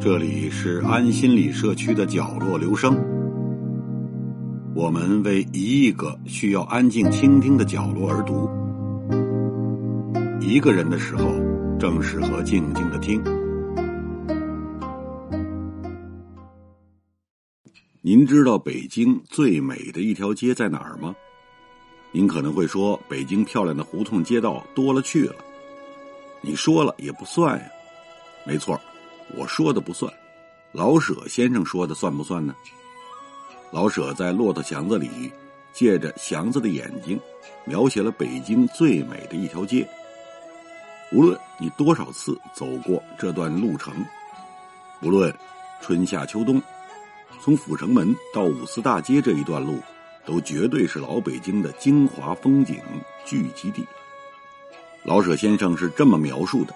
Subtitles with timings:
[0.00, 2.94] 这里是安心理社区的角落，留声。
[4.74, 8.50] 我们为一亿个需要安静倾听的角落而读。
[10.40, 11.32] 一个人的时候，
[11.78, 13.24] 正适合静静的听。
[18.06, 21.16] 您知道北京最美的一条街在哪儿吗？
[22.12, 25.36] 您可能会说，北京漂亮的胡同街道多了去了。
[26.42, 27.64] 你说了也不算呀。
[28.44, 28.78] 没错。
[29.34, 30.12] 我说的不算，
[30.70, 32.54] 老舍先生说的算不算呢？
[33.72, 35.32] 老舍在《骆驼祥子》里，
[35.72, 37.18] 借着祥子的眼睛，
[37.64, 39.88] 描写了北京最美的一条街。
[41.10, 43.94] 无论你多少次走过这段路程，
[45.00, 45.34] 不论
[45.80, 46.60] 春夏秋冬，
[47.40, 49.78] 从阜成门到五四大街这一段路，
[50.24, 52.80] 都绝对是老北京的精华风景
[53.24, 53.86] 聚集地。
[55.02, 56.74] 老舍先生是这么描述的：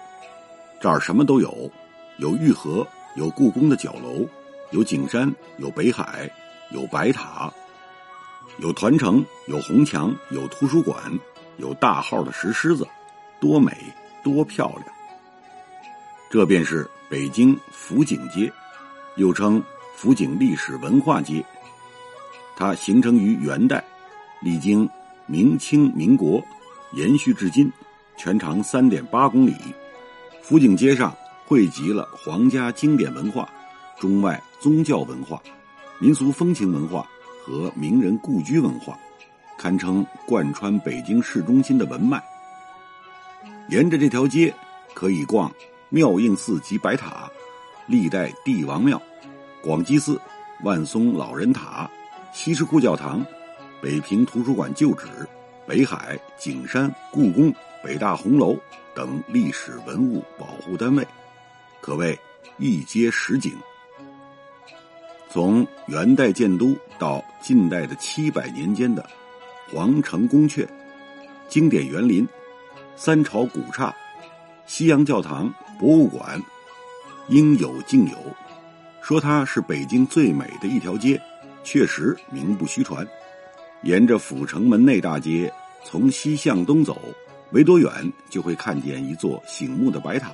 [0.79, 1.71] 这儿什么都有。
[2.17, 2.85] 有玉河，
[3.15, 4.27] 有故宫的角楼，
[4.71, 6.29] 有景山，有北海，
[6.71, 7.49] 有白塔，
[8.57, 11.01] 有团城，有红墙，有图书馆，
[11.57, 12.85] 有大号的石狮子，
[13.39, 13.71] 多美，
[14.21, 14.85] 多漂亮！
[16.29, 18.51] 这便是北京府井街，
[19.15, 19.63] 又称
[20.01, 21.43] 府井历史文化街。
[22.55, 23.83] 它形成于元代，
[24.39, 24.89] 历经
[25.25, 26.41] 明清民国，
[26.93, 27.69] 延续至今，
[28.15, 29.53] 全长三点八公里。
[30.41, 31.13] 府井街上。
[31.45, 33.49] 汇集了皇家经典文化、
[33.99, 35.41] 中外宗教文化、
[35.97, 37.09] 民俗风情文化
[37.43, 38.95] 和名人故居文化，
[39.57, 42.23] 堪称贯穿北京市中心的文脉。
[43.69, 44.53] 沿着这条街，
[44.93, 45.51] 可以逛
[45.89, 47.27] 妙应寺及白塔、
[47.87, 49.01] 历代帝王庙、
[49.61, 50.19] 广济寺、
[50.63, 51.89] 万松老人塔、
[52.31, 53.25] 西什库教堂、
[53.81, 55.07] 北平图书馆旧址、
[55.67, 58.57] 北海、景山、故宫、北大红楼
[58.95, 61.05] 等历史文物保护单位。
[61.81, 62.17] 可谓
[62.57, 63.53] 一街十景。
[65.29, 69.07] 从元代建都到近代的七百年间的
[69.71, 70.65] 皇城宫阙、
[71.49, 72.27] 经典园林、
[72.95, 73.93] 三朝古刹、
[74.65, 76.41] 西洋教堂、博物馆，
[77.27, 78.17] 应有尽有。
[79.09, 81.19] 说它是北京最美的一条街，
[81.63, 83.03] 确实名不虚传。
[83.81, 85.51] 沿着阜成门内大街，
[85.83, 87.01] 从西向东走，
[87.49, 87.91] 没多远
[88.29, 90.29] 就会看见一座醒目的白塔。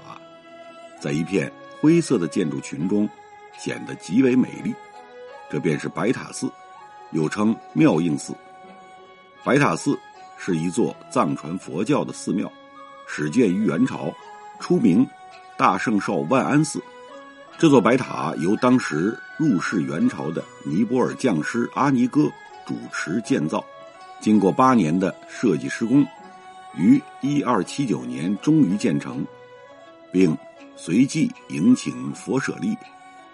[0.99, 1.49] 在一片
[1.79, 3.07] 灰色的建筑群中，
[3.57, 4.75] 显得极为美丽。
[5.49, 6.51] 这便是白塔寺，
[7.11, 8.33] 又称妙应寺。
[9.45, 9.97] 白塔寺
[10.37, 12.51] 是一座藏传佛教的寺庙，
[13.07, 14.13] 始建于元朝，
[14.59, 15.07] 初名
[15.55, 16.83] 大圣少万安寺。
[17.57, 22.29] 这座白塔由当时入世元朝的尼泊尔匠师阿尼哥
[22.65, 23.63] 主持建造，
[24.19, 26.05] 经过八年的设计施工，
[26.77, 29.25] 于一二七九年终于建成，
[30.11, 30.37] 并。
[30.77, 32.75] 随即迎请佛舍利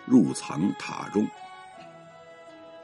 [0.05, 1.27] 入藏塔中。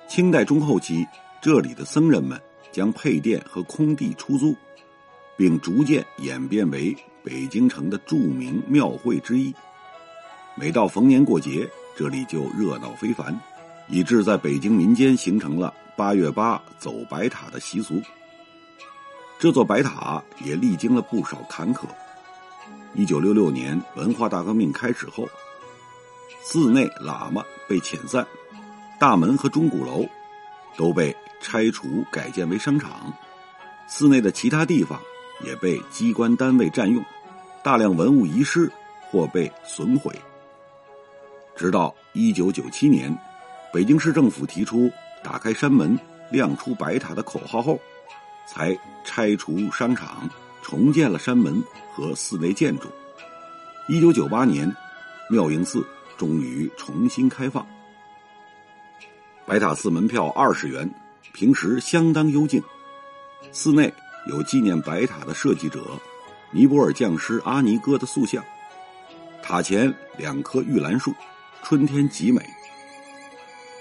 [0.08, 1.06] 清代中后期，
[1.40, 4.56] 这里的僧人们将配殿和空地出租，
[5.38, 9.54] 并逐渐演变为北京城的著名庙会之一。
[10.60, 13.40] 每到逢年过节，这里就热闹非凡，
[13.88, 18.02] 以致在北京民间形成了八月八走白塔的习俗。
[19.38, 21.86] 这座白塔也历经了不少坎坷。
[22.96, 25.30] 一九六六年文化大革命开始后，
[26.42, 28.26] 寺内喇嘛被遣散，
[28.98, 30.04] 大门和钟鼓楼
[30.76, 33.14] 都被拆除改建为商场，
[33.88, 35.00] 寺内的其他地方
[35.46, 37.06] 也被机关单位占用，
[37.62, 38.72] 大量文物遗失
[39.12, 40.12] 或被损毁。
[41.58, 43.14] 直到一九九七年，
[43.74, 44.90] 北京市政府提出
[45.22, 47.78] “打开山门，亮出白塔”的口号后，
[48.46, 50.30] 才拆除商场。
[50.64, 51.64] 重建了山门
[51.94, 52.90] 和寺内建筑。
[53.88, 54.70] 一九九八年，
[55.30, 55.82] 妙应寺
[56.18, 57.66] 终于重新开放。
[59.46, 60.94] 白塔寺门票二十元，
[61.32, 62.62] 平时相当幽静。
[63.54, 63.94] 寺内
[64.28, 65.86] 有纪念白塔的设计者
[66.52, 68.44] 尼泊尔匠师阿尼哥的塑像。
[69.42, 71.14] 塔前两棵玉兰树，
[71.70, 72.42] 春天极美。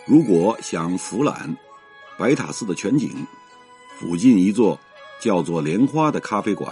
[0.07, 1.57] 如果想俯览
[2.19, 3.25] 白塔寺的全景，
[3.97, 4.77] 附近一座。
[5.21, 6.69] 叫做莲花的咖啡馆，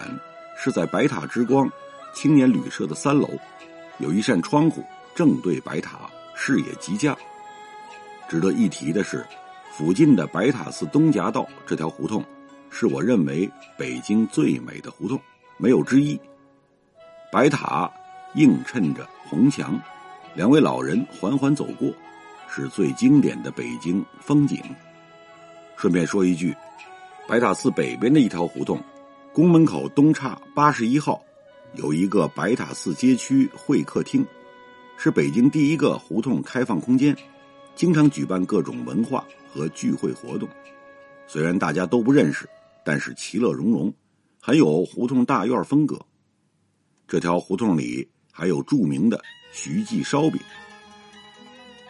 [0.58, 1.70] 是在白塔之光
[2.12, 3.30] 青年旅社的三楼，
[3.98, 4.84] 有一扇窗户
[5.14, 7.16] 正对白塔，视野极佳。
[8.28, 9.24] 值得一提的是，
[9.70, 12.22] 附近的白塔寺东夹道这条胡同，
[12.70, 15.18] 是我认为北京最美的胡同，
[15.58, 16.20] 没有之一。
[17.30, 17.90] 白塔
[18.34, 19.80] 映衬着红墙，
[20.34, 21.92] 两位老人缓缓走过，
[22.48, 24.60] 是最经典的北京风景。
[25.76, 26.52] 顺便说一句，
[27.28, 28.82] 白塔寺北边的一条胡同，
[29.32, 31.22] 宫门口东岔八十一号，
[31.74, 34.26] 有一个白塔寺街区会客厅，
[34.96, 37.16] 是北京第一个胡同开放空间，
[37.76, 40.48] 经常举办各种文化和聚会活动。
[41.28, 42.48] 虽然大家都不认识，
[42.84, 43.94] 但是其乐融融，
[44.40, 45.96] 很有胡同大院风格。
[47.06, 49.20] 这条胡同里还有著名的
[49.54, 50.40] 徐记烧饼。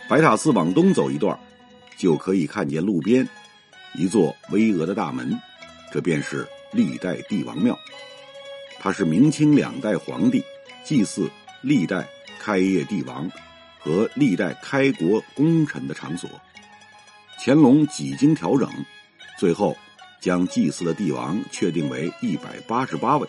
[0.07, 1.37] 白塔寺往东走一段，
[1.97, 3.27] 就可以看见路边
[3.95, 5.41] 一座巍峨的大门，
[5.91, 7.77] 这便是历代帝王庙。
[8.79, 10.45] 它是明清两代皇帝
[10.85, 11.31] 祭祀
[11.63, 12.07] 历代
[12.39, 13.31] 开业帝王
[13.79, 16.29] 和历代开国功臣的场所。
[17.43, 18.71] 乾隆几经调整，
[19.39, 19.75] 最后
[20.21, 23.27] 将祭祀的帝王确定为一百八十八位。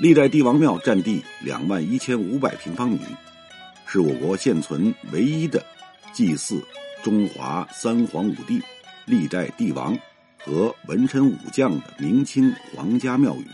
[0.00, 3.00] 历代帝王庙占地两万一千五百平方米。
[3.84, 5.60] 是我国现存唯一的
[6.12, 6.62] 祭祀
[7.02, 8.62] 中华三皇五帝、
[9.06, 9.98] 历代帝王
[10.38, 13.46] 和文臣武将的明清皇家庙宇，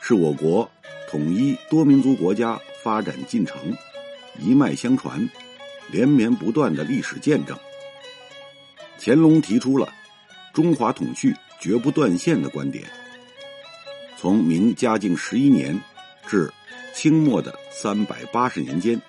[0.00, 0.68] 是我国
[1.08, 3.56] 统一多民族国家发展进程
[4.40, 5.28] 一脉相传、
[5.92, 7.56] 连绵不断的历史见证。
[8.98, 9.88] 乾隆提出了
[10.52, 12.84] 中华统序绝不断线的观点，
[14.20, 15.80] 从明嘉靖十一年
[16.28, 16.52] 至
[16.94, 19.00] 清末的三百八十年间。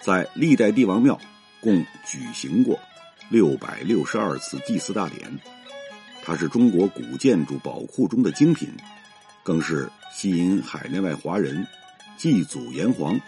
[0.00, 1.20] 在历代帝王庙
[1.60, 2.80] 共举行过
[3.28, 5.38] 六百六十二次祭祀大典，
[6.22, 8.70] 它是中国古建筑宝库中的精品，
[9.42, 11.66] 更是吸引海内外华人
[12.16, 13.20] 祭祖炎黄、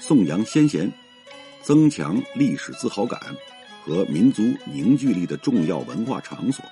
[0.00, 0.92] 颂扬先贤、
[1.62, 3.18] 增强历史自豪感
[3.82, 6.62] 和民族凝聚力的重要文化场所。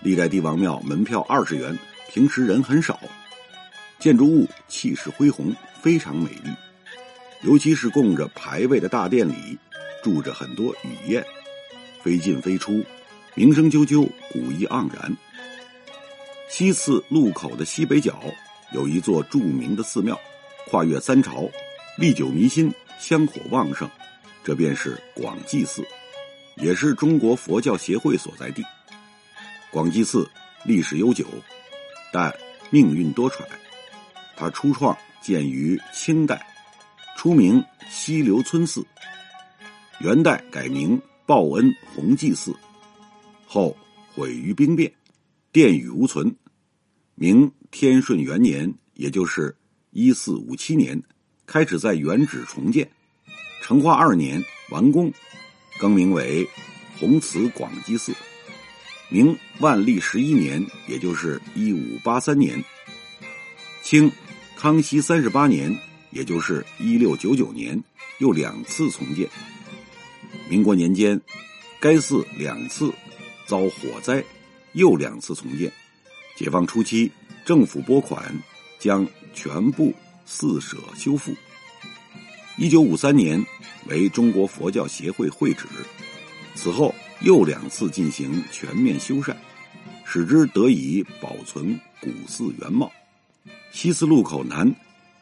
[0.00, 1.78] 历代帝王庙门票二十元，
[2.12, 3.00] 平时人很少，
[3.98, 5.50] 建筑物气势恢宏，
[5.80, 6.50] 非常美丽。
[7.40, 9.58] 尤其是供着牌位的大殿里，
[10.04, 11.24] 住着很多雨燕，
[12.02, 12.84] 飞进飞出，
[13.34, 15.16] 鸣声啾啾，古意盎然。
[16.50, 18.22] 西寺路口的西北角
[18.72, 20.20] 有一座著名的寺庙，
[20.66, 21.48] 跨越三朝，
[21.96, 23.88] 历久弥新，香火旺盛，
[24.44, 25.82] 这便是广济寺，
[26.56, 28.62] 也是中国佛教协会所在地。
[29.70, 30.28] 广济寺
[30.62, 31.24] 历史悠久，
[32.12, 32.32] 但
[32.70, 33.42] 命运多舛。
[34.36, 36.46] 它初创建于清代。
[37.16, 38.84] 初名西流村寺，
[40.00, 42.52] 元代改名报恩弘济寺，
[43.46, 43.76] 后
[44.12, 44.92] 毁于兵变，
[45.52, 46.34] 殿宇无存。
[47.14, 49.54] 明天顺元年，也就是
[49.90, 51.00] 一四五七年，
[51.46, 52.90] 开始在原址重建，
[53.60, 55.12] 成化二年完工，
[55.78, 56.48] 更名为
[56.98, 58.12] 弘慈广济寺。
[59.12, 62.64] 明万历十一年，也就是一五八三年，
[63.82, 64.10] 清
[64.56, 65.78] 康熙三十八年。
[66.12, 67.82] 也就是一六九九年，
[68.18, 69.26] 又两次重建。
[70.46, 71.18] 民国年间，
[71.80, 72.92] 该寺两次
[73.46, 74.22] 遭火灾，
[74.74, 75.72] 又两次重建。
[76.36, 77.10] 解放初期，
[77.46, 78.22] 政府拨款
[78.78, 79.94] 将全部
[80.26, 81.34] 寺舍修复。
[82.58, 83.42] 一九五三年
[83.86, 85.64] 为中国佛教协会会址，
[86.54, 89.34] 此后又两次进行全面修缮，
[90.04, 92.90] 使之得以保存古寺原貌。
[93.70, 94.74] 西寺路口南。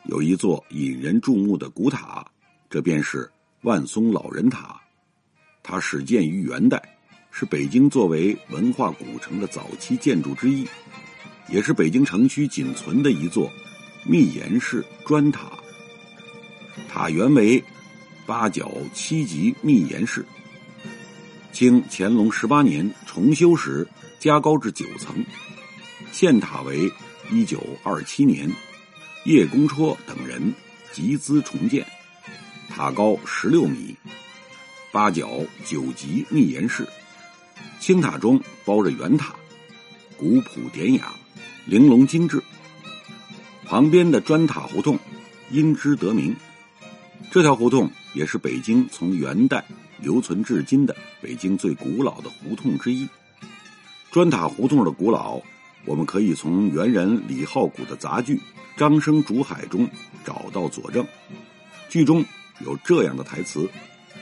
[0.04, 2.26] 有一座引人注目的古塔，
[2.70, 3.30] 这便是
[3.60, 4.80] 万松老人塔。
[5.62, 6.82] 它始建于元代，
[7.30, 10.66] 是北京作为文化古城的早期建筑之一，
[11.50, 13.52] 也是北京城区仅存的一座
[14.06, 15.52] 密檐式砖塔。
[16.88, 17.62] 塔原为
[18.24, 20.24] 八角七级密檐式，
[21.52, 23.86] 清乾隆十八年重修时
[24.18, 25.24] 加高至九层，
[26.12, 26.90] 现塔为
[27.30, 28.50] 一九二七年。
[29.24, 30.54] 叶公绰等人
[30.92, 31.86] 集资重建，
[32.70, 33.94] 塔高十六米，
[34.90, 35.28] 八角
[35.66, 36.88] 九级密檐式，
[37.78, 39.34] 青塔中包着圆塔，
[40.16, 41.12] 古朴典雅，
[41.66, 42.42] 玲珑精致。
[43.66, 44.98] 旁边的砖塔胡同
[45.50, 46.34] 因之得名。
[47.30, 49.64] 这条胡同也是北京从元代
[50.02, 53.08] 留存至今的北京最古老的胡同之一。
[54.10, 55.40] 砖塔胡同的古老，
[55.84, 58.40] 我们可以从元人李浩古的杂剧。
[58.76, 59.86] 张生竹海中
[60.24, 61.06] 找到佐证，
[61.90, 62.24] 剧中
[62.64, 63.68] 有这样的台词：“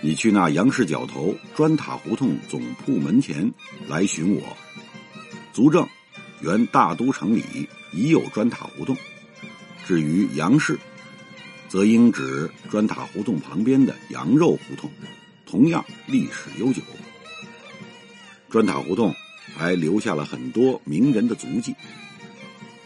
[0.02, 3.52] 你去那杨氏角头砖塔胡同总铺门前
[3.86, 4.42] 来寻我。”
[5.54, 5.86] 足证
[6.40, 8.96] 原大都城里已有砖塔胡同。
[9.86, 10.76] 至于杨氏，
[11.68, 14.90] 则应指砖塔胡同旁边的羊肉胡同，
[15.48, 16.82] 同样历史悠久。
[18.50, 19.14] 砖塔胡同
[19.56, 21.74] 还留下了很多名人的足迹。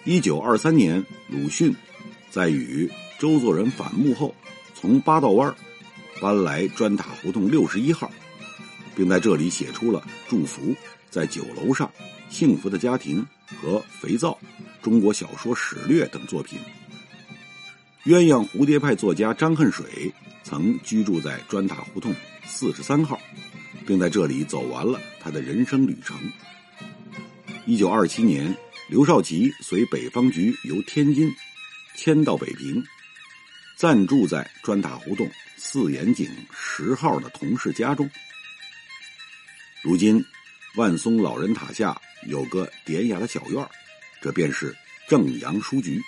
[0.04, 1.75] 一九二三年，鲁迅
[2.31, 2.88] 在与
[3.19, 4.35] 周作人反目后，
[4.75, 5.54] 从八道湾
[6.21, 8.11] 搬来砖塔胡同六十一号。
[8.95, 10.76] 并在这里写出了祝福、
[11.09, 11.90] 在酒楼上、
[12.28, 14.38] 幸福的家庭和肥皂、
[14.83, 16.59] 中国小说史略等作品。
[18.04, 20.12] 鸳鸯蝴蝶派作家张恨水
[20.53, 23.19] 曾居住在砖塔胡同四十三号，
[23.87, 26.15] 并在这里走完了他的人生旅程。
[27.65, 28.55] 一九二七年，
[28.87, 31.35] 刘少奇随北方局由天津
[31.97, 32.85] 迁到北平，
[33.79, 38.11] 暂住在砖塔胡同四眼井十号的同事家中。
[39.81, 40.23] 如今，
[40.77, 43.67] 万松老人塔下有个典雅的小院
[44.21, 44.77] 这便是
[45.09, 45.99] 正阳书局。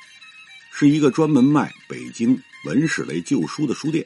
[0.76, 2.36] 是一个专门卖北京
[2.66, 4.04] 文史类旧书的书店，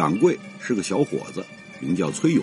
[0.00, 1.44] 掌柜是个小伙子，
[1.78, 2.42] 名叫崔勇，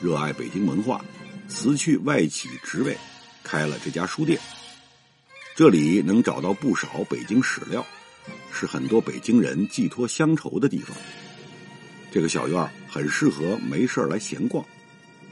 [0.00, 1.04] 热爱北京文化，
[1.46, 2.96] 辞去外企职位，
[3.44, 4.40] 开了这家书店。
[5.54, 7.86] 这里能找到不少北京史料，
[8.50, 10.96] 是很多北京人寄托乡愁的地方。
[12.10, 14.64] 这个小院很适合没事来闲逛，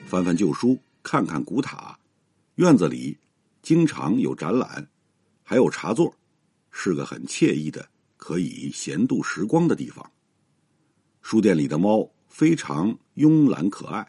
[0.06, 1.98] 翻翻旧书，看看古塔。
[2.56, 3.16] 院子里
[3.62, 4.86] 经常有展览，
[5.42, 6.14] 还有茶座。
[6.70, 7.88] 是个很惬意的、
[8.18, 10.04] 可以闲度时光的地方。
[11.30, 14.08] 书店里的猫非常慵懒可爱，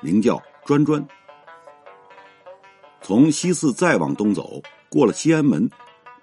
[0.00, 1.06] 名叫专专。
[3.02, 5.68] 从西四再往东走，过了西安门，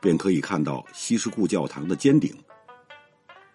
[0.01, 2.35] 便可以看到西什库教堂的尖顶。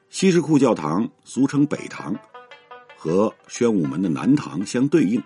[0.09, 2.17] 西什库教堂俗称北堂，
[2.97, 5.21] 和宣武门的南堂相对应。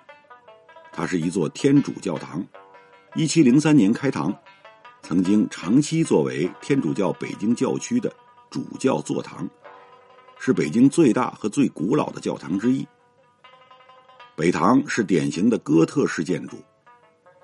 [0.91, 2.43] 它是一座天主教堂，
[3.15, 4.35] 一七零三年开堂。
[5.03, 8.11] 曾经长期作为天主教北京教区的
[8.49, 9.47] 主教座堂，
[10.39, 12.87] 是北京最大和最古老的教堂之一。
[14.35, 16.57] 北堂是典型的哥特式建筑，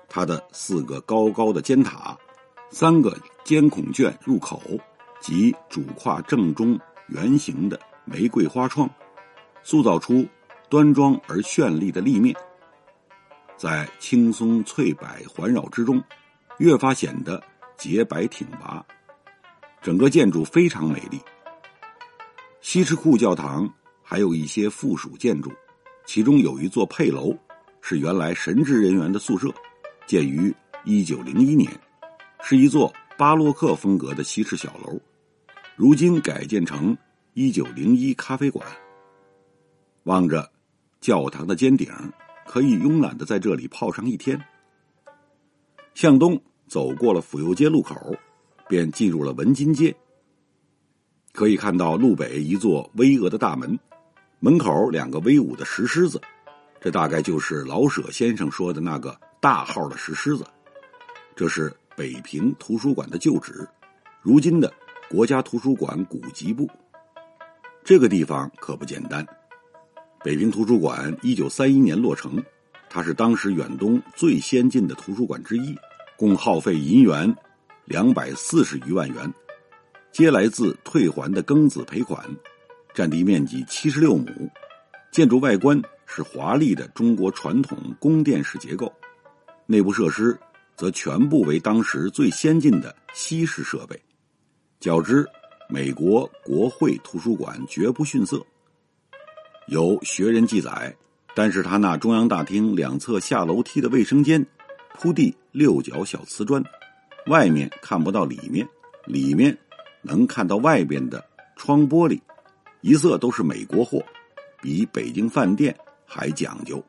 [0.07, 2.17] 它的四个高高的尖塔、
[2.69, 4.61] 三个尖孔卷入口
[5.19, 8.89] 及主跨正中圆形的玫瑰花窗，
[9.63, 10.27] 塑造出
[10.69, 12.35] 端庄而绚丽的立面，
[13.57, 16.03] 在青松翠柏环绕之中，
[16.57, 17.41] 越发显得。
[17.75, 18.85] 洁白挺拔，
[19.81, 21.19] 整个建筑非常美丽。
[22.63, 23.69] 西什库教堂
[24.01, 25.51] 还有一些附属建筑，
[26.05, 27.37] 其中有一座配楼，
[27.81, 29.53] 是原来神职人员的宿舍，
[30.07, 30.51] 建于
[30.85, 31.69] 一九零一年，
[32.41, 34.97] 是一座巴洛克风格的西式小楼，
[35.75, 36.97] 如今改建成
[37.33, 38.65] 一九零一咖啡馆。
[40.03, 40.49] 望着
[41.01, 41.91] 教堂的尖顶，
[42.47, 44.41] 可以慵懒的在这里泡上一天。
[45.93, 46.41] 向东。
[46.65, 48.15] 走过了府右街路口，
[48.67, 49.95] 便进入了文津街。
[51.33, 53.77] 可以看到路北一座巍峨的大门，
[54.39, 56.21] 门口两个威武的石狮子，
[56.79, 60.45] 这大概就是老舍先生说的那个大号的石狮子。
[61.35, 63.67] 这是北平图书馆的旧址，
[64.21, 64.71] 如今的
[65.09, 66.69] 国家图书馆古籍部。
[67.83, 69.25] 这个地方可不简单。
[70.23, 72.41] 北平图书馆一九三一年落成，
[72.91, 75.75] 它是当时远东最先进的图书馆之一。
[76.15, 77.35] 共耗费银元
[77.85, 79.33] 两百四十余万元，
[80.13, 82.23] 皆来自退还的庚子赔款。
[82.93, 84.31] 占地面积七十六亩，
[85.11, 88.93] 建筑外观是华丽的中国传统宫殿式结构，
[89.65, 90.39] 内部设施
[90.75, 93.99] 则全部为当时最先进的西式设备，
[94.79, 95.27] 较之
[95.67, 98.45] 美国国会图书馆绝不逊色。
[99.65, 100.95] 有学人记载，
[101.33, 104.45] 但是他那中央大厅两侧下楼梯的卫生间。
[104.99, 106.63] 铺地六角小瓷砖，
[107.25, 108.67] 外面看不到里面，
[109.07, 109.57] 里面
[110.03, 111.23] 能看到外边的
[111.55, 112.19] 窗玻璃，
[112.81, 114.03] 一色都是美国货，
[114.61, 116.83] 比北京饭店还讲究。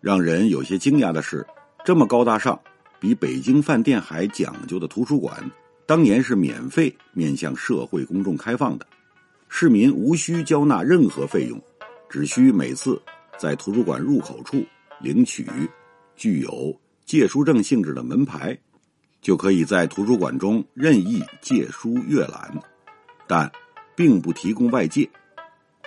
[0.00, 1.46] 让人有些惊讶的是，
[1.84, 2.58] 这么高大上、
[2.98, 5.38] 比北京饭店还讲究的图书馆，
[5.84, 8.86] 当年是免费面向社会公众开放的，
[9.48, 11.60] 市民无需交纳任何费用，
[12.08, 13.00] 只需每次
[13.36, 14.64] 在图书馆入口处
[15.00, 15.46] 领取
[16.16, 16.74] 具有。
[17.04, 18.56] 借书证性质的门牌，
[19.20, 22.52] 就可以在图书馆中任意借书阅览，
[23.26, 23.50] 但
[23.94, 25.08] 并不提供外借。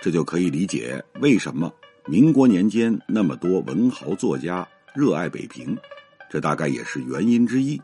[0.00, 1.72] 这就可以理解为什么
[2.06, 5.76] 民国年间那么多文豪作家热爱北平，
[6.28, 7.80] 这大概也是原因之一。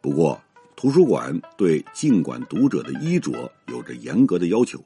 [0.00, 0.40] 不过，
[0.76, 4.78] 图书馆对尽管读者的衣着有着严格的要求，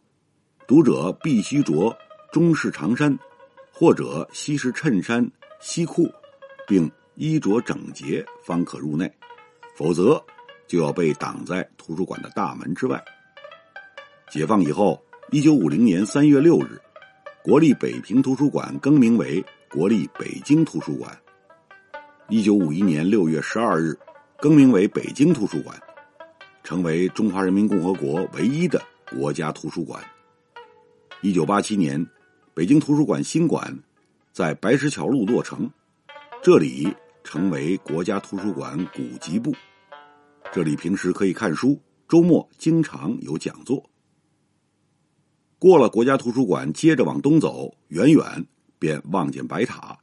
[0.67, 1.97] 读者必须着
[2.33, 3.19] 中式长衫
[3.73, 6.11] 或者西式衬衫、西裤，
[6.67, 6.91] 并。
[7.21, 9.13] 衣着整洁方可入内，
[9.79, 10.21] 否则
[10.67, 13.01] 就要被挡在图书馆的大门之外。
[14.29, 16.81] 解放以后，一九五零年三月六日，
[17.45, 21.17] 国立北平图书馆更名为国立北京图书馆。
[22.29, 23.97] 一九五一年六月十二日，
[24.39, 25.81] 更名为北京图书馆，
[26.65, 28.83] 成为中华人民共和国唯一的
[29.17, 30.03] 国家图书馆。
[31.23, 32.05] 一九八七年，
[32.53, 33.73] 北京图书馆新馆
[34.33, 35.71] 在白石桥路落成，
[36.43, 36.93] 这里
[37.23, 39.55] 成为国家图书馆古籍部。
[40.50, 43.88] 这里平时可以看书，周末经常有讲座。
[45.59, 48.47] 过了国家图书馆，接着往东走，远远
[48.78, 49.97] 便望见白塔。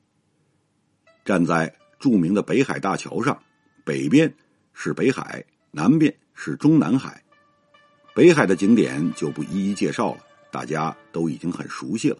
[1.25, 3.41] 站在著名的北海大桥上，
[3.83, 4.31] 北边
[4.73, 7.23] 是北海，南边是中南海。
[8.13, 10.21] 北海的景点就不一一介绍了，
[10.51, 12.17] 大家都已经很熟悉了。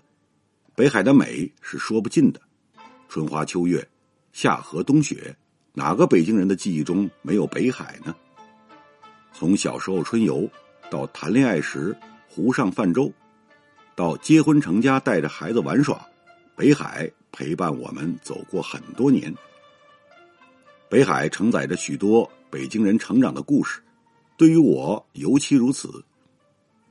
[0.74, 2.42] 北海的美是说不尽的，
[3.08, 3.88] 春花秋月，
[4.34, 5.38] 夏荷冬雪。
[5.78, 8.16] 哪个北京人的记忆中没有北海呢？
[9.34, 10.50] 从小时候春游，
[10.90, 11.94] 到谈恋爱时
[12.30, 13.12] 湖上泛舟，
[13.94, 16.04] 到结婚成家带着孩子玩耍，
[16.56, 19.36] 北海陪伴我们走过很多年。
[20.88, 23.82] 北海承载着许多北京人成长的故事，
[24.38, 26.02] 对于我尤其如此。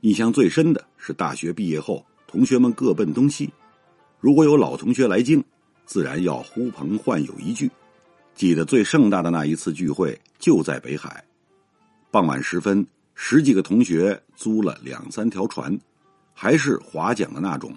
[0.01, 3.51] 印象最深的是大学毕业后，同学们各奔东西，
[4.19, 5.43] 如果有老同学来京，
[5.87, 7.67] 自然要呼朋唤友一聚。
[8.35, 11.23] 记得最盛大的那一次聚会就在北海，
[12.11, 15.79] 傍晚时分，十几个同学租了两三条船，
[16.33, 17.73] 还是划桨的那种，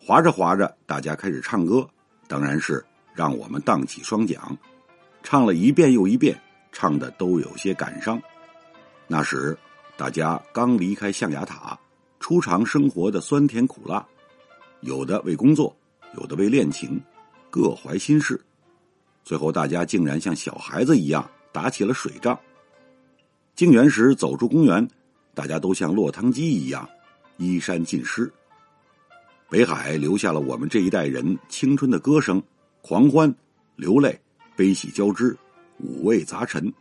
[0.00, 1.88] 划着划着，大家开始唱歌，
[2.26, 4.40] 当然是让我们荡起双桨，
[5.22, 6.36] 唱了一遍又一遍，
[6.72, 8.20] 唱的都有些感伤。
[9.06, 9.56] 那时
[9.96, 11.78] 大家刚离开象牙塔，
[12.18, 14.04] 初尝生活的酸甜苦辣，
[14.80, 15.76] 有的为工作，
[16.16, 17.00] 有的为恋情，
[17.50, 18.40] 各怀心事。
[19.24, 22.38] 最后，大家竟然像小孩子一样打起了水仗。
[23.54, 24.86] 静园时走出公园，
[25.34, 26.88] 大家都像落汤鸡一样，
[27.36, 28.30] 衣衫尽湿。
[29.48, 32.42] 北海留下了我们这一代人青春的歌声、
[32.80, 33.32] 狂欢、
[33.76, 34.18] 流泪、
[34.56, 35.36] 悲喜交织、
[35.78, 36.72] 五味杂陈，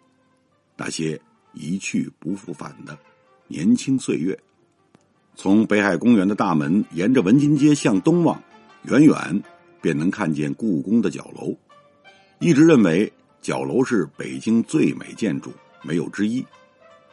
[0.78, 1.20] 那些
[1.54, 2.98] 一去不复返的
[3.48, 4.38] 年轻岁月。
[5.36, 8.42] 从北海公园的大门沿着文津街向东望，
[8.84, 9.44] 远远
[9.82, 11.56] 便能看见故宫的角楼。
[12.42, 16.44] 一直认为角楼是北京最美建筑，没有之一。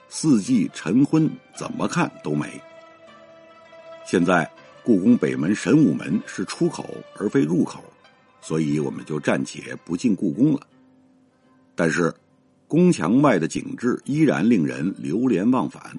[0.09, 2.59] 四季晨昏怎么看都美。
[4.07, 4.51] 现在
[4.83, 7.85] 故宫北门神武门是出口而非入口，
[8.41, 10.61] 所以我们就暂且不进故宫了。
[11.75, 12.13] 但是
[12.67, 15.95] 宫墙外的景致依然令人流连忘返。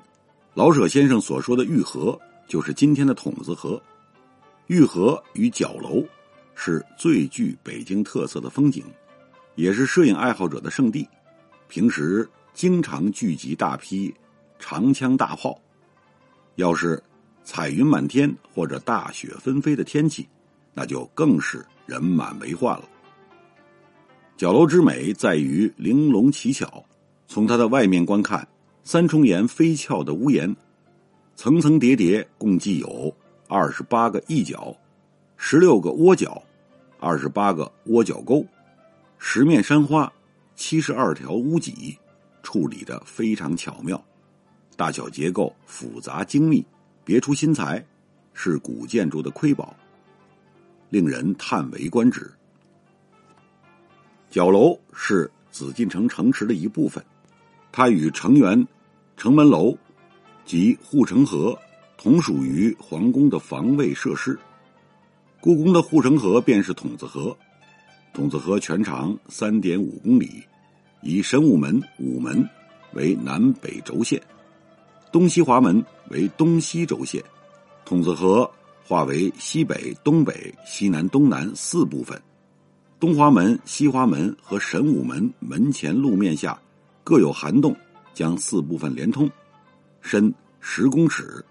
[0.56, 3.80] 老舍先生所说的玉河，就是今天的筒子河。
[4.66, 6.04] 玉河与角楼
[6.56, 8.84] 是最具北京特色的风景。
[9.60, 11.06] 也是摄影爱好者的圣地，
[11.68, 14.16] 平时经常聚集大批
[14.58, 15.60] 长枪大炮。
[16.56, 17.04] 要是
[17.44, 20.26] 彩云满天或者大雪纷飞的天气，
[20.74, 22.88] 那就更是人满为患了。
[24.38, 26.82] 角楼之美在于玲珑奇巧，
[27.28, 28.48] 从它的外面观看，
[28.86, 30.56] 三重檐飞翘的屋檐，
[31.36, 33.14] 层层叠叠，共计有
[33.50, 34.74] 二十八个翼角，
[35.36, 36.42] 十六个窝角，
[36.98, 38.46] 二十八个窝角沟。
[39.22, 40.12] 十面山花，
[40.56, 41.96] 七十二条屋脊，
[42.42, 44.04] 处理的非常巧妙，
[44.78, 46.66] 大小结构复杂精密，
[47.04, 47.86] 别出心裁，
[48.34, 49.76] 是古建筑的瑰宝，
[50.90, 52.32] 令人叹为观止。
[54.32, 57.04] 角楼是紫禁城城池的一部分，
[57.74, 58.66] 它与城垣、
[59.18, 59.78] 城门楼
[60.46, 61.56] 及护城河
[61.98, 64.40] 同属于皇宫的防卫设施。
[65.42, 67.38] 故宫的护城河便是筒子河。
[68.14, 70.44] 筒子河全长三点五公里，
[71.02, 72.48] 以神武门、午门
[72.94, 74.22] 为南北轴线，
[75.12, 77.24] 东西华门为东西轴线。
[77.86, 78.50] 筒子河
[78.84, 82.20] 划为西北、东北、西南、东南四部分，
[83.00, 86.60] 东华门、西华门和神武门门前路面下
[87.04, 87.76] 各有涵洞，
[88.14, 89.30] 将四部分连通，
[90.02, 91.44] 深十公尺，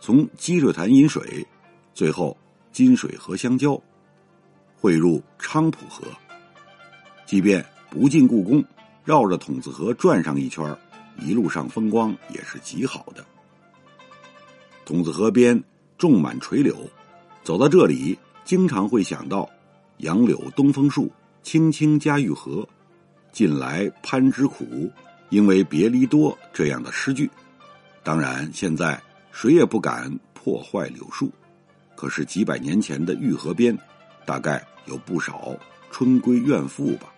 [0.00, 1.46] 从积水潭引水，
[1.94, 2.36] 最后
[2.72, 3.80] 金水河相交。
[4.84, 6.04] 汇入昌蒲河，
[7.24, 8.62] 即便不进故宫，
[9.02, 10.76] 绕着筒子河转上一圈，
[11.18, 13.24] 一路上风光也是极好的。
[14.84, 15.58] 筒子河边
[15.96, 16.76] 种满垂柳，
[17.42, 19.48] 走到这里，经常会想到
[20.04, 21.10] “杨柳东风树，
[21.42, 22.68] 青青家玉河，
[23.32, 24.92] 近来攀枝苦，
[25.30, 27.30] 因为别离多”这样的诗句。
[28.02, 31.32] 当然，现在谁也不敢破坏柳树，
[31.96, 33.74] 可是几百年前的玉河边，
[34.26, 34.62] 大概。
[34.86, 35.56] 有不少
[35.90, 37.12] 春闺怨妇吧。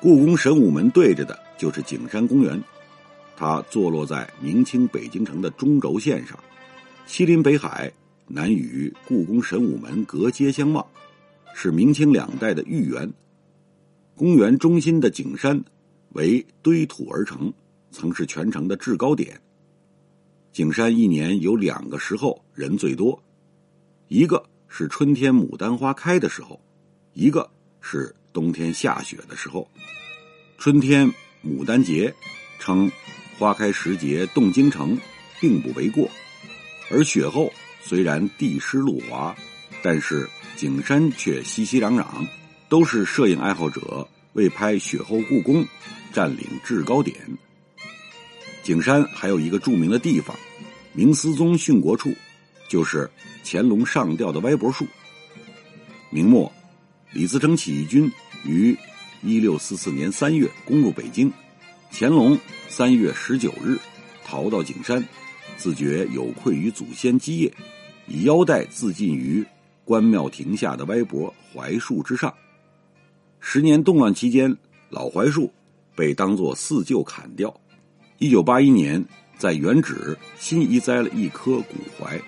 [0.00, 2.60] 故宫神武门对着的就是景山公园，
[3.36, 6.36] 它坐落在明清北京城的中轴线上，
[7.06, 7.92] 西临北海，
[8.26, 10.84] 南与故宫神武门隔街相望，
[11.54, 13.12] 是明清两代的御园。
[14.16, 15.62] 公园中心的景山
[16.14, 17.52] 为堆土而成，
[17.90, 19.40] 曾是全城的制高点。
[20.52, 23.22] 景山一年有两个时候人最多，
[24.08, 24.42] 一个。
[24.74, 26.58] 是春天牡丹花开的时候，
[27.12, 27.50] 一个
[27.82, 29.70] 是冬天下雪的时候。
[30.56, 31.12] 春天
[31.44, 32.14] 牡丹节，
[32.58, 32.90] 称
[33.38, 34.98] 花开时节动京城，
[35.38, 36.08] 并不为过。
[36.90, 39.36] 而雪后虽然地湿路滑，
[39.82, 42.26] 但是景山却熙熙攘攘，
[42.70, 45.62] 都是摄影爱好者为拍雪后故宫
[46.14, 47.14] 占领制高点。
[48.62, 50.34] 景山还有一个著名的地方，
[50.94, 52.10] 明思宗殉国处，
[52.70, 53.10] 就是
[53.44, 54.86] 乾隆上吊的歪脖树。
[56.10, 56.50] 明末，
[57.12, 58.10] 李自成起义军
[58.44, 58.76] 于
[59.22, 61.32] 一六四四年三月攻入北京，
[61.90, 63.78] 乾隆三月十九日
[64.24, 65.02] 逃到景山，
[65.56, 67.52] 自觉有愧于祖先基业，
[68.06, 69.44] 以腰带自尽于
[69.84, 72.32] 关庙亭下的歪脖槐树之上。
[73.40, 74.56] 十年动乱期间，
[74.90, 75.52] 老槐树
[75.96, 77.54] 被当作四旧砍掉。
[78.18, 79.04] 一九八一年，
[79.36, 82.20] 在原址新移栽了一棵古槐。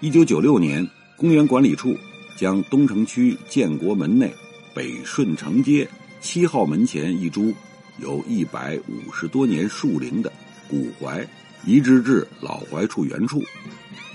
[0.00, 1.96] 一九九六年，公园管理处
[2.36, 4.32] 将东城区建国门内
[4.74, 5.88] 北顺城街
[6.20, 7.54] 七号门前一株
[7.98, 10.30] 有一百五十多年树龄的
[10.68, 11.26] 古槐
[11.64, 13.42] 移植至老槐处原处，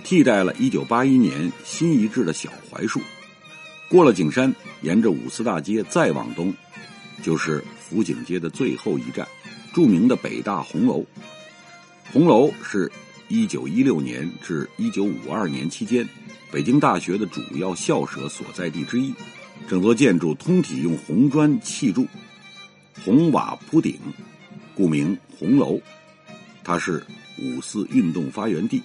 [0.03, 3.01] 替代了一九八一年新移植的小槐树。
[3.89, 6.53] 过了景山，沿着五四大街再往东，
[7.23, 9.27] 就是福景街的最后一站。
[9.73, 11.03] 著名的北大红楼，
[12.11, 12.91] 红楼是
[13.29, 16.07] 一九一六年至一九五二年期间
[16.51, 19.13] 北京大学的主要校舍所在地之一。
[19.67, 22.07] 整座建筑通体用红砖砌筑，
[23.05, 23.99] 红瓦铺顶，
[24.73, 25.79] 故名红楼。
[26.63, 27.05] 它是
[27.37, 28.81] 五四运动发源地，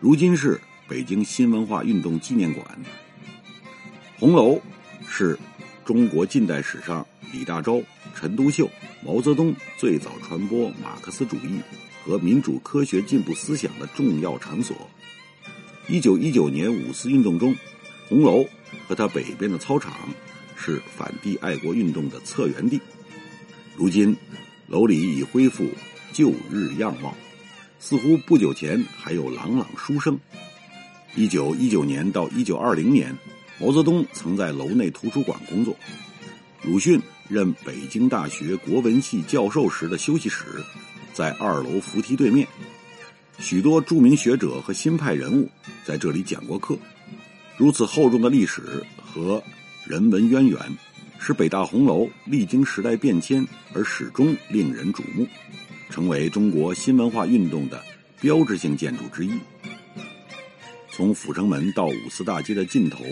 [0.00, 2.66] 如今是北京新文化运动纪念馆。
[4.18, 4.60] 红楼
[5.08, 5.38] 是
[5.82, 7.82] 中国近代史上李大钊。
[8.14, 8.68] 陈独秀、
[9.02, 11.60] 毛泽东最早传播马克思主义
[12.08, 14.74] 和民主科学进步思想的重要场所。
[15.88, 17.54] 一九一九年五四运动中，
[18.08, 18.46] 红楼
[18.86, 19.92] 和它北边的操场
[20.56, 22.80] 是反帝爱国运动的策源地。
[23.76, 24.16] 如今，
[24.68, 25.68] 楼里已恢复
[26.10, 27.14] 旧日样貌，
[27.78, 30.18] 似乎不久前还有朗朗书声。
[31.14, 33.14] 一九一九年到一九二零年，
[33.60, 35.76] 毛泽东曾在楼内图书馆工作。
[36.62, 40.44] 鲁迅任北京大学国文系教授时的休息室，
[41.18, 42.46] 在二楼扶梯对面。
[43.40, 45.50] 许多著名学者和新派人物
[45.84, 46.78] 在这里讲过课。
[47.56, 48.62] 如此厚重的历史
[49.02, 49.42] 和
[49.84, 50.60] 人文渊源，
[51.18, 55.26] 使北大红楼历经时代变迁而始终令人瞩目，
[55.90, 57.82] 成为中国新文化运动的
[58.20, 59.32] 标志性建筑之一。
[60.92, 63.04] 从阜成门到五四大街的尽头，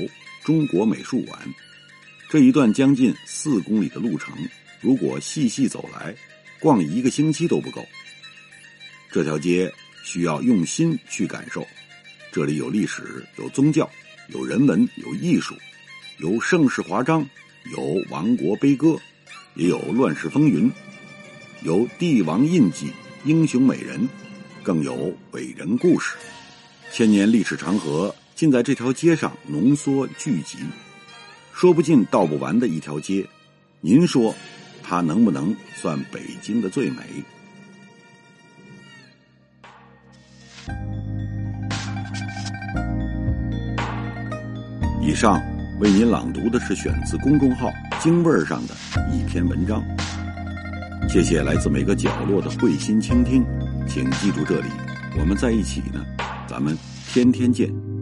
[0.45, 1.37] 中国美术馆。
[2.31, 4.33] 这一段将近四公里的路程，
[4.81, 6.14] 如果细细走来，
[6.66, 7.87] 逛一个星期都不够。
[9.12, 11.64] 这条街需要用心去感受，
[12.33, 13.88] 这里有历史，有宗教，
[14.31, 15.55] 有人文，有艺术，
[16.18, 17.24] 有盛世华章，
[17.70, 18.98] 有亡国悲歌，
[19.55, 20.68] 也有乱世风云，
[21.62, 22.90] 有帝王印记、
[23.24, 24.09] 英雄美人，
[24.64, 26.16] 更有伟人故事。
[26.90, 30.59] 千年历史长河尽在这条街上浓缩聚集。
[31.55, 33.24] 说不尽道不完的一条街，
[33.81, 34.35] 您说，
[34.88, 37.03] 它能不能算北京的最美？
[45.03, 45.42] 以上
[45.81, 47.68] 为您朗读的是选自公众号
[48.01, 48.75] “京味儿”上的
[49.12, 49.83] 一篇文章。
[51.09, 53.44] 谢谢来自每个角落的慧心倾听，
[53.88, 54.68] 请记住这里，
[55.18, 56.05] 我们在一起呢，
[56.46, 57.95] 咱们天天见。